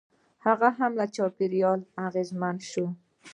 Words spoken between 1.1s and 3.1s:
چاپېریال اغېزمن شوی.